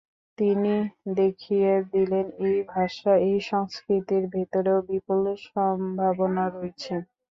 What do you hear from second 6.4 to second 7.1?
রয়েছে।